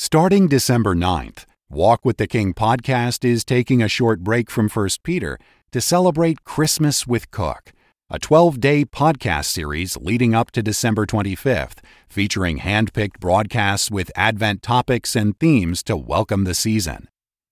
[0.00, 4.88] Starting December 9th, Walk with the King podcast is taking a short break from 1
[5.02, 5.40] Peter
[5.72, 7.72] to celebrate Christmas with Cook,
[8.08, 14.12] a 12 day podcast series leading up to December 25th, featuring hand picked broadcasts with
[14.14, 17.08] Advent topics and themes to welcome the season.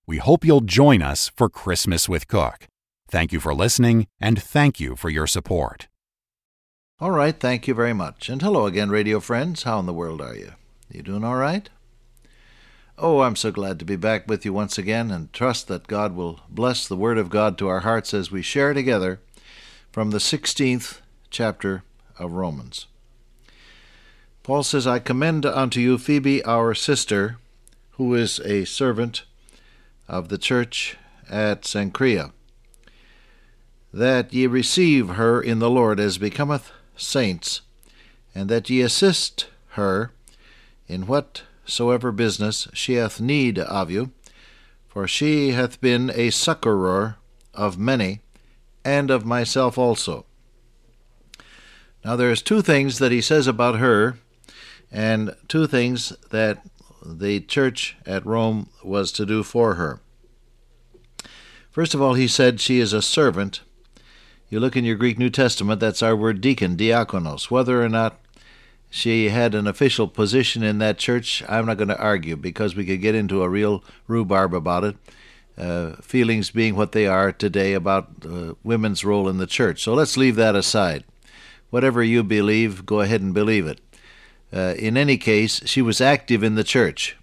[0.06, 2.68] We hope you'll join us for Christmas with Cook.
[3.08, 5.88] Thank you for listening, and thank you for your support.
[7.00, 8.28] All right, thank you very much.
[8.28, 9.64] And hello again, radio friends.
[9.64, 10.52] How in the world are you?
[10.88, 11.68] You doing all right?
[12.98, 16.16] Oh, I'm so glad to be back with you once again and trust that God
[16.16, 19.20] will bless the Word of God to our hearts as we share together
[19.92, 21.82] from the 16th chapter
[22.18, 22.86] of Romans.
[24.42, 27.36] Paul says, I commend unto you Phoebe, our sister,
[27.92, 29.24] who is a servant
[30.08, 30.96] of the church
[31.28, 32.32] at Cenchrea,
[33.92, 37.60] that ye receive her in the Lord as becometh saints,
[38.34, 40.12] and that ye assist her
[40.88, 44.12] in what soever business she hath need of you,
[44.86, 47.16] for she hath been a succourer
[47.52, 48.20] of many,
[48.84, 50.24] and of myself also.
[52.04, 54.18] Now there's two things that he says about her,
[54.92, 56.62] and two things that
[57.04, 60.00] the church at Rome was to do for her.
[61.70, 63.60] First of all, he said she is a servant.
[64.48, 67.50] You look in your Greek New Testament, that's our word deacon, diakonos.
[67.50, 68.20] Whether or not
[68.96, 71.42] she had an official position in that church.
[71.46, 74.96] I'm not going to argue because we could get into a real rhubarb about it.
[75.58, 79.82] Uh, feelings being what they are today about uh, women's role in the church.
[79.82, 81.04] So let's leave that aside.
[81.68, 83.80] Whatever you believe, go ahead and believe it.
[84.50, 87.18] Uh, in any case, she was active in the church.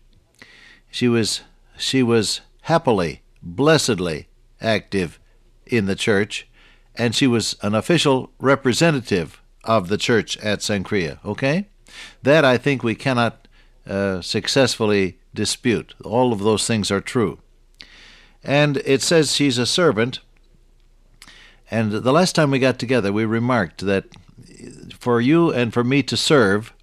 [0.92, 1.42] She was
[1.76, 4.28] she was happily, blessedly
[4.62, 5.20] active
[5.66, 6.48] in the church,
[6.94, 11.24] and she was an official representative of the church at Cenchrea.
[11.26, 11.68] Okay?
[12.22, 13.48] That I think we cannot
[13.88, 15.94] uh, successfully dispute.
[16.04, 17.40] All of those things are true.
[18.44, 20.20] And it says she's a servant.
[21.72, 24.06] And the last time we got together, we remarked that
[24.98, 26.74] for you and for me to serve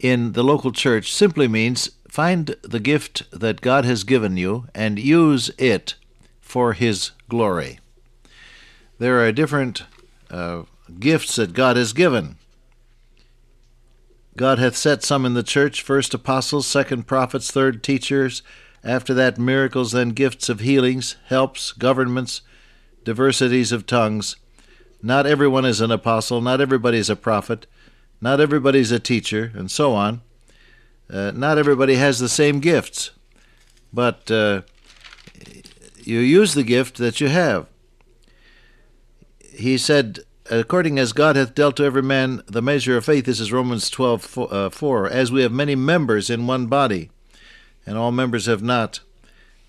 [0.00, 4.98] in the local church simply means find the gift that God has given you and
[4.98, 5.94] use it
[6.40, 7.78] for His glory.
[8.98, 9.84] There are different
[10.30, 10.62] uh,
[10.98, 12.36] gifts that God has given.
[14.36, 18.42] God hath set some in the church, first apostles, second prophets, third teachers,
[18.84, 22.42] after that miracles, then gifts of healings, helps, governments,
[23.04, 24.36] diversities of tongues.
[25.02, 27.66] Not everyone is an apostle, not everybody is a prophet,
[28.20, 30.22] not everybody is a teacher, and so on.
[31.10, 33.10] Uh, not everybody has the same gifts,
[33.92, 34.62] but uh,
[36.02, 37.66] you use the gift that you have.
[39.52, 43.40] He said, according as God hath dealt to every man the measure of faith, this
[43.40, 47.10] is Romans 12 4, uh, 4, as we have many members in one body,
[47.86, 49.00] and all members have not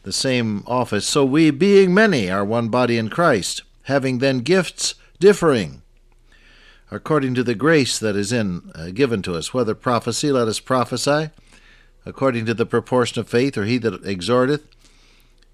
[0.04, 4.96] the same office, so we, being many, are one body in Christ, having then gifts
[5.20, 5.82] differing,
[6.90, 10.60] according to the grace that is in uh, given to us, whether prophecy, let us
[10.60, 11.30] prophesy,
[12.06, 14.64] according to the proportion of faith, or he that exhorteth,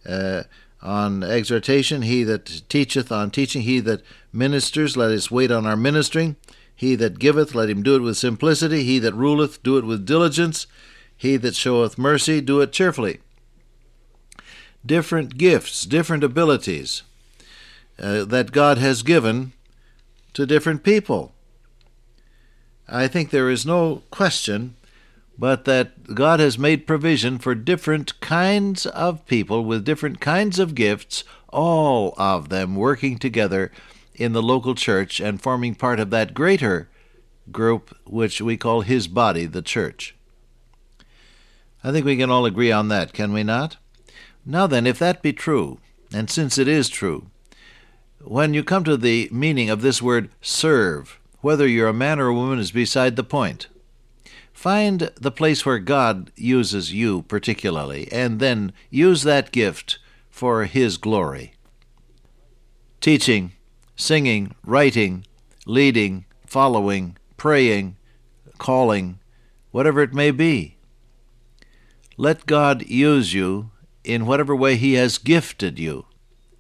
[0.07, 0.43] uh,
[0.81, 5.75] on exhortation, he that teacheth on teaching, he that ministers, let us wait on our
[5.75, 6.35] ministering.
[6.75, 8.83] He that giveth, let him do it with simplicity.
[8.83, 10.67] He that ruleth, do it with diligence.
[11.15, 13.19] He that showeth mercy, do it cheerfully.
[14.85, 17.03] Different gifts, different abilities
[17.97, 19.53] uh, that God has given
[20.33, 21.31] to different people.
[22.87, 24.75] I think there is no question
[25.37, 30.75] but that God has made provision for different kinds of people with different kinds of
[30.75, 33.71] gifts, all of them working together
[34.13, 36.89] in the local church and forming part of that greater
[37.51, 40.15] group which we call His body, the church.
[41.83, 43.77] I think we can all agree on that, can we not?
[44.45, 45.79] Now then, if that be true,
[46.13, 47.27] and since it is true,
[48.21, 52.27] when you come to the meaning of this word serve, whether you're a man or
[52.27, 53.67] a woman is beside the point.
[54.65, 60.97] Find the place where God uses you particularly, and then use that gift for His
[60.97, 61.53] glory.
[62.99, 63.51] Teaching,
[63.95, 65.23] singing, writing,
[65.67, 67.97] leading, following, praying,
[68.57, 69.19] calling,
[69.69, 70.77] whatever it may be.
[72.17, 73.69] Let God use you
[74.03, 76.07] in whatever way He has gifted you,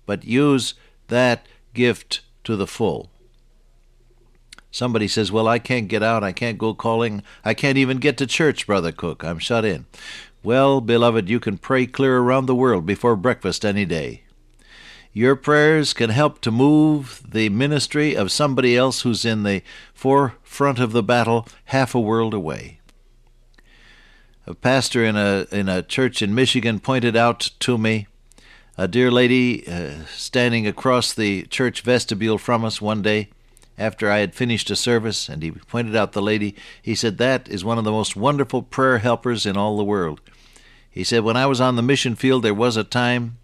[0.05, 0.75] but use
[1.07, 3.09] that gift to the full.
[4.75, 6.21] Somebody says, Well, I can't get out.
[6.21, 7.23] I can't go calling.
[7.45, 9.23] I can't even get to church, Brother Cook.
[9.23, 9.85] I'm shut in.
[10.43, 14.23] Well, beloved, you can pray clear around the world before breakfast any day.
[15.13, 19.63] Your prayers can help to move the ministry of somebody else who's in the
[19.93, 22.81] forefront of the battle half a world away.
[24.45, 28.07] a pastor in a in a church in Michigan pointed out to me
[28.77, 33.29] a dear lady uh, standing across the church vestibule from us one day
[33.77, 36.55] after I had finished a service, and he pointed out the lady.
[36.81, 40.21] He said, That is one of the most wonderful prayer helpers in all the world.
[40.89, 43.37] He said, When I was on the mission field, there was a time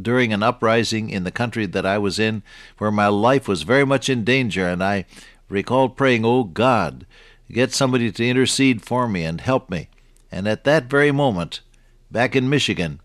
[0.00, 2.42] during an uprising in the country that I was in
[2.78, 5.04] where my life was very much in danger, and I
[5.48, 7.06] recalled praying, Oh God,
[7.50, 9.88] get somebody to intercede for me and help me.
[10.32, 11.60] And at that very moment,
[12.10, 13.00] back in Michigan,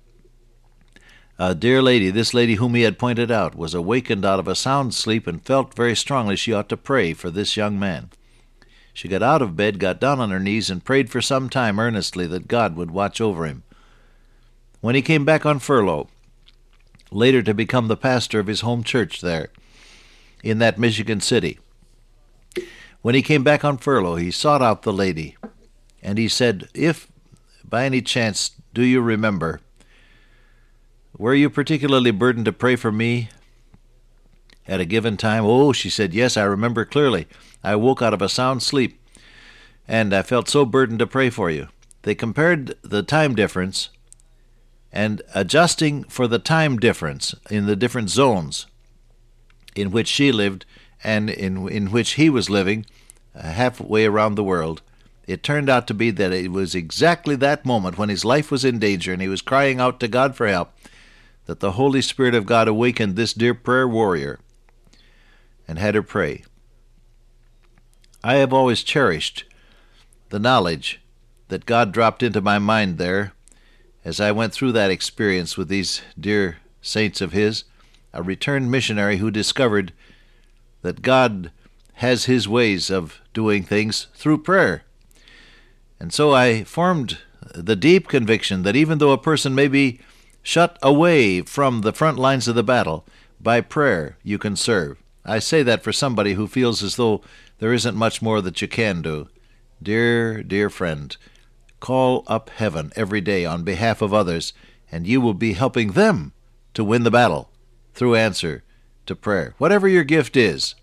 [1.41, 4.55] a dear lady, this lady whom he had pointed out, was awakened out of a
[4.55, 8.09] sound sleep and felt very strongly she ought to pray for this young man.
[8.93, 11.79] She got out of bed, got down on her knees, and prayed for some time
[11.79, 13.63] earnestly that God would watch over him.
[14.81, 16.09] When he came back on furlough,
[17.09, 19.49] later to become the pastor of his home church there
[20.43, 21.57] in that Michigan city,
[23.01, 25.37] when he came back on furlough, he sought out the lady,
[26.03, 27.07] and he said, If
[27.63, 29.61] by any chance, do you remember?
[31.19, 33.27] Were you particularly burdened to pray for me
[34.65, 35.43] at a given time?
[35.43, 37.27] Oh, she said, Yes, I remember clearly.
[37.61, 39.05] I woke out of a sound sleep,
[39.85, 41.67] and I felt so burdened to pray for you.
[42.03, 43.89] They compared the time difference
[44.93, 48.65] and adjusting for the time difference in the different zones
[49.75, 50.65] in which she lived
[51.03, 52.85] and in, in which he was living
[53.35, 54.81] uh, halfway around the world.
[55.27, 58.63] It turned out to be that it was exactly that moment when his life was
[58.63, 60.71] in danger and he was crying out to God for help
[61.49, 64.39] that the Holy Spirit of God awakened this dear prayer warrior
[65.67, 66.43] and had her pray.
[68.23, 69.45] I have always cherished
[70.29, 71.01] the knowledge
[71.47, 73.33] that God dropped into my mind there
[74.05, 77.63] as I went through that experience with these dear saints of His,
[78.13, 79.91] a returned missionary who discovered
[80.83, 81.51] that God
[81.93, 84.83] has His ways of doing things through prayer.
[85.99, 87.17] And so I formed
[87.55, 89.99] the deep conviction that even though a person may be
[90.43, 93.05] shut away from the front lines of the battle,
[93.41, 95.01] by prayer you can serve.
[95.25, 97.21] I say that for somebody who feels as though
[97.59, 99.27] there isn't much more that you can do.
[99.81, 101.15] Dear, dear friend,
[101.79, 104.53] call up heaven every day on behalf of others,
[104.91, 106.33] and you will be helping them
[106.73, 107.49] to win the battle
[107.93, 108.63] through answer
[109.05, 109.55] to prayer.
[109.57, 110.75] Whatever your gift is,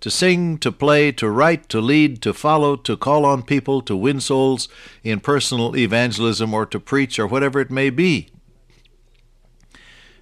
[0.00, 3.96] to sing, to play, to write, to lead, to follow, to call on people, to
[3.96, 4.68] win souls
[5.02, 8.28] in personal evangelism, or to preach, or whatever it may be.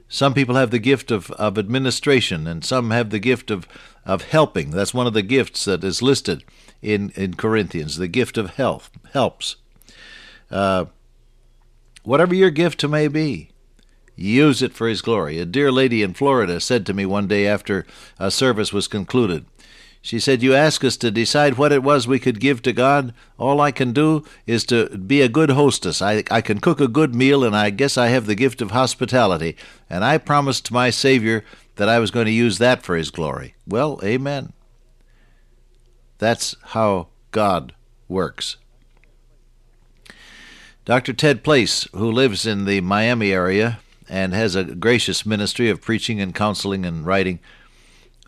[0.08, 3.66] Some people have the gift of, of administration, and some have the gift of,
[4.04, 4.70] of helping.
[4.70, 6.44] That's one of the gifts that is listed
[6.82, 9.56] in, in Corinthians, the gift of health, helps.
[10.50, 10.86] Uh,
[12.02, 13.50] whatever your gift may be,
[14.14, 15.38] use it for His glory.
[15.38, 17.86] A dear lady in Florida said to me one day after
[18.18, 19.46] a service was concluded,
[20.04, 23.14] she said, You ask us to decide what it was we could give to God.
[23.38, 26.02] All I can do is to be a good hostess.
[26.02, 28.72] I, I can cook a good meal, and I guess I have the gift of
[28.72, 29.56] hospitality.
[29.88, 31.42] And I promised my Savior
[31.76, 33.54] that I was going to use that for His glory.
[33.66, 34.52] Well, amen.
[36.18, 37.72] That's how God
[38.06, 38.58] works.
[40.84, 41.14] Dr.
[41.14, 46.20] Ted Place, who lives in the Miami area and has a gracious ministry of preaching
[46.20, 47.40] and counseling and writing,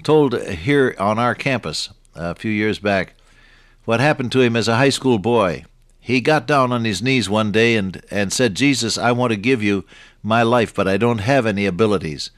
[0.03, 3.15] told here on our campus a few years back
[3.85, 5.65] what happened to him as a high school boy.
[6.01, 9.37] He got down on his knees one day and, and said, Jesus, I want to
[9.37, 9.85] give you
[10.23, 12.31] my life, but I don't have any abilities.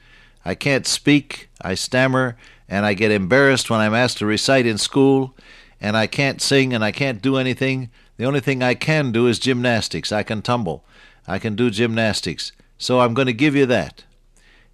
[0.43, 2.37] I can't speak, I stammer,
[2.67, 5.35] and I get embarrassed when I'm asked to recite in school,
[5.81, 7.89] and I can't sing and I can't do anything.
[8.17, 10.11] The only thing I can do is gymnastics.
[10.11, 10.83] I can tumble.
[11.27, 12.51] I can do gymnastics.
[12.77, 14.03] So I'm going to give you that.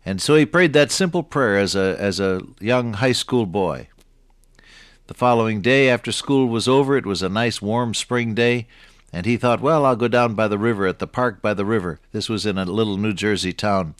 [0.05, 3.87] And so he prayed that simple prayer as a, as a young high school boy.
[5.07, 8.67] The following day, after school was over, it was a nice warm spring day,
[9.11, 11.65] and he thought, well, I'll go down by the river, at the park by the
[11.65, 11.99] river.
[12.11, 13.95] This was in a little New Jersey town.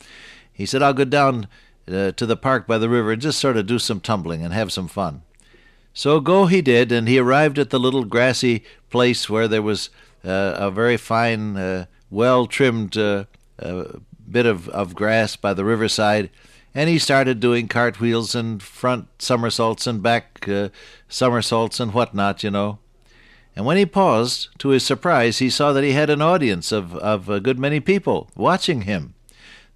[0.52, 1.48] He said, I'll go down
[1.88, 4.52] uh, to the park by the river and just sort of do some tumbling and
[4.52, 5.22] have some fun.
[5.94, 9.90] So go he did, and he arrived at the little grassy place where there was
[10.24, 13.24] uh, a very fine, uh, well trimmed uh,
[13.60, 13.84] uh,
[14.30, 16.30] bit of, of grass by the riverside,
[16.74, 20.68] and he started doing cartwheels and front somersaults and back uh,
[21.08, 22.78] somersaults and whatnot, you know.
[23.56, 26.94] And when he paused, to his surprise, he saw that he had an audience of,
[26.96, 29.14] of a good many people watching him.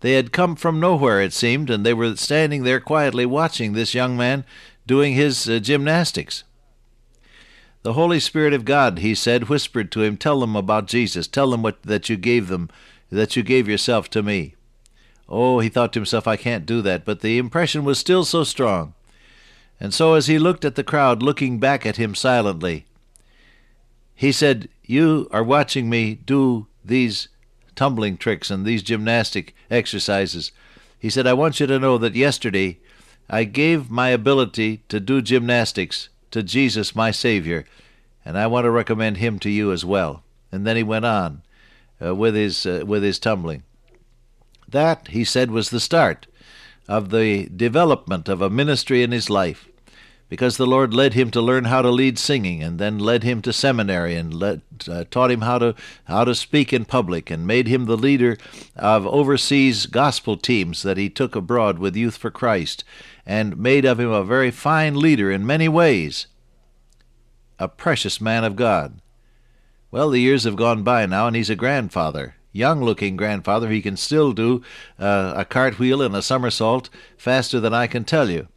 [0.01, 3.95] They had come from nowhere, it seemed, and they were standing there quietly watching this
[3.95, 4.45] young man
[4.87, 6.45] doing his uh, gymnastics.
[7.83, 11.27] The Holy Spirit of God, he said, whispered to him, Tell them about Jesus.
[11.27, 12.69] Tell them what, that you gave them
[13.11, 14.55] that you gave yourself to me.
[15.29, 18.45] Oh, he thought to himself, I can't do that, but the impression was still so
[18.45, 18.95] strong.
[19.79, 22.87] And so, as he looked at the crowd looking back at him silently,
[24.15, 27.29] he said, you are watching me do these
[27.77, 30.53] tumbling tricks and these gymnastic exercises.
[30.99, 32.79] He said, I want you to know that yesterday
[33.31, 37.65] I gave my ability to do gymnastics to Jesus, my Savior,
[38.25, 40.25] and I want to recommend him to you as well.
[40.53, 41.43] And then he went on
[42.05, 43.63] uh, with his uh, with his tumbling.
[44.69, 46.27] That, he said, was the start
[46.89, 49.69] of the development of a ministry in his life
[50.31, 53.43] because the Lord led him to learn how to lead singing, and then led him
[53.43, 57.47] to seminary and led, uh, taught him how to how to speak in public, and
[57.47, 58.39] made him the leader
[58.77, 62.85] of overseas gospel teams that he took abroad with Youth for Christ,
[63.27, 66.29] and made of him a very fine leader in many ways.
[67.59, 69.01] A precious man of God.
[69.91, 72.37] Well, the years have gone by now, and he's a grandfather.
[72.53, 74.63] Young looking grandfather, he can still do
[74.99, 78.49] uh, a cartwheel and a somersault faster than I can tell you.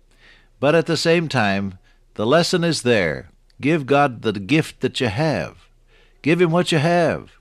[0.59, 1.77] But at the same time,
[2.13, 3.29] the lesson is there.
[3.59, 5.69] Give God the gift that you have.
[6.21, 7.31] Give Him what you have.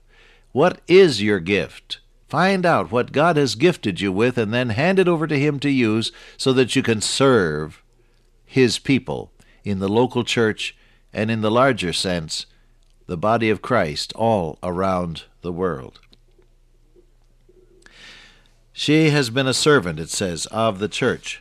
[0.51, 1.99] What is your gift?
[2.27, 5.59] Find out what God has gifted you with and then hand it over to Him
[5.59, 7.83] to use so that you can serve
[8.45, 9.31] His people
[9.63, 10.75] in the local church
[11.11, 12.47] and in the larger sense,
[13.13, 15.99] the body of Christ all around the world.
[18.71, 21.39] She has been a servant, it says, of the church.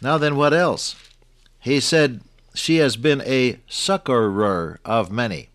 [0.00, 0.96] Now then, what else?
[1.60, 2.22] He said,
[2.54, 5.50] She has been a succorer of many.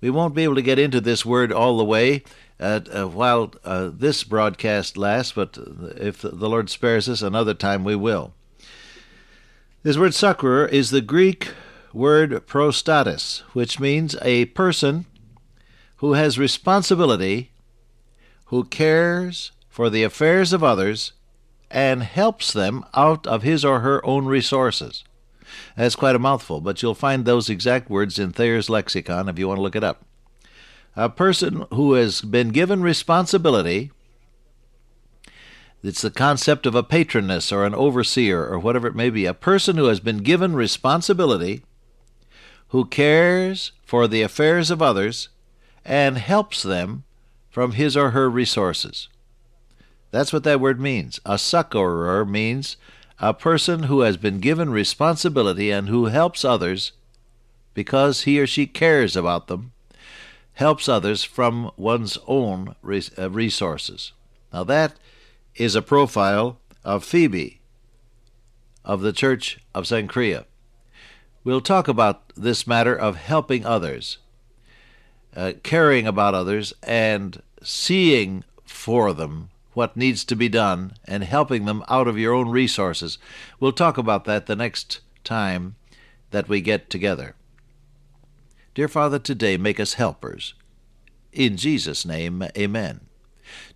[0.00, 2.22] We won't be able to get into this word all the way
[2.58, 5.58] uh, uh, while uh, this broadcast lasts, but
[5.98, 8.32] if the Lord spares us, another time we will.
[9.82, 11.50] This word succorer is the Greek
[11.92, 15.06] word prostatis, which means a person
[15.96, 17.50] who has responsibility,
[18.46, 21.12] who cares for the affairs of others,
[21.70, 25.04] and helps them out of his or her own resources.
[25.76, 29.48] That's quite a mouthful, but you'll find those exact words in Thayer's lexicon if you
[29.48, 30.04] want to look it up.
[30.96, 33.90] A person who has been given responsibility,
[35.82, 39.34] it's the concept of a patroness or an overseer or whatever it may be, a
[39.34, 41.62] person who has been given responsibility,
[42.70, 45.28] who cares for the affairs of others,
[45.84, 47.04] and helps them
[47.50, 49.08] from his or her resources.
[50.10, 51.20] That's what that word means.
[51.24, 52.76] A succorer means
[53.18, 56.92] a person who has been given responsibility and who helps others
[57.74, 59.72] because he or she cares about them,
[60.54, 64.12] helps others from one's own uh, resources.
[64.52, 64.94] Now, that
[65.54, 67.60] is a profile of Phoebe
[68.84, 70.44] of the Church of Cenchrea.
[71.42, 74.18] We'll talk about this matter of helping others,
[75.34, 81.64] uh, caring about others, and seeing for them what needs to be done and helping
[81.64, 83.16] them out of your own resources.
[83.58, 85.76] We'll talk about that the next time
[86.30, 87.34] that we get together.
[88.74, 90.54] Dear Father, today make us helpers.
[91.32, 93.00] In Jesus' name, amen.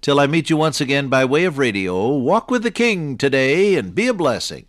[0.03, 3.75] Till I meet you once again by way of radio, walk with the King today
[3.77, 4.67] and be a blessing.